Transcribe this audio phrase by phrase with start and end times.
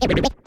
[0.00, 0.37] Every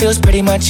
[0.00, 0.69] feels pretty much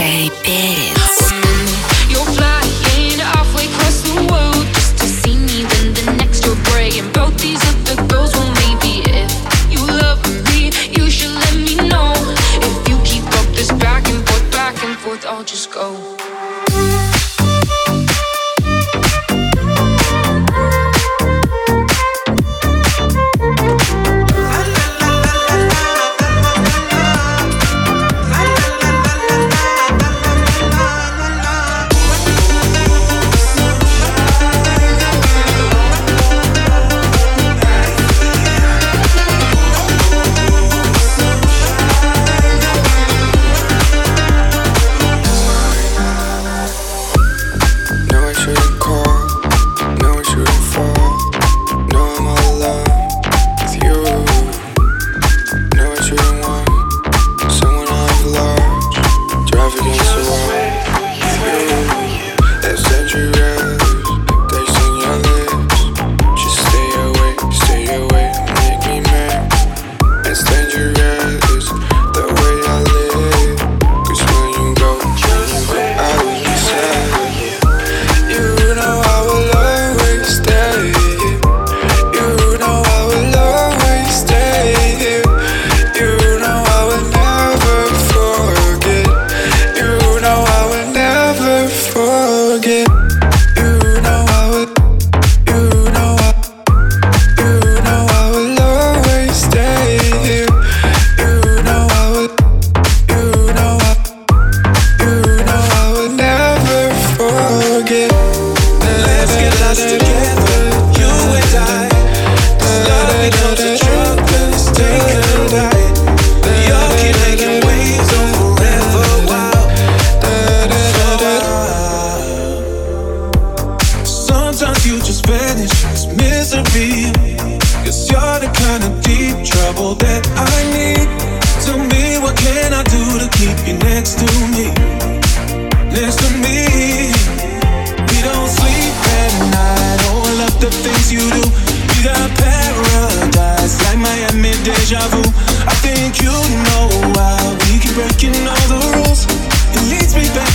[0.00, 0.39] Shape.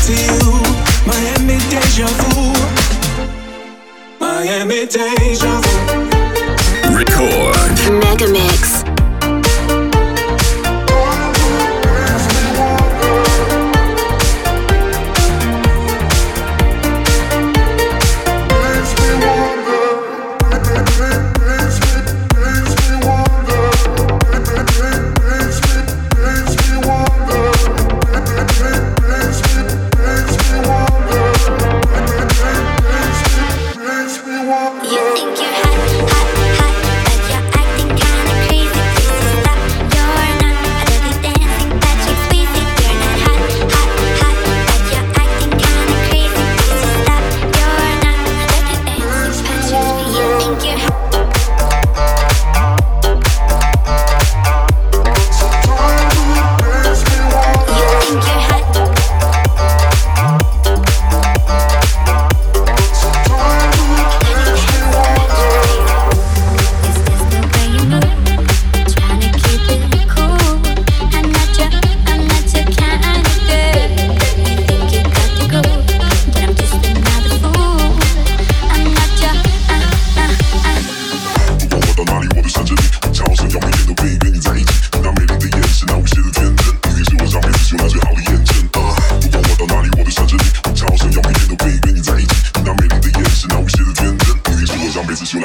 [0.05, 0.61] to you.
[1.07, 2.53] Miami deja vu.
[4.19, 6.95] Miami deja vu.
[6.95, 7.73] Record.
[7.89, 8.84] Mega Mix.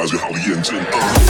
[0.01, 1.20] 把最好的验证啊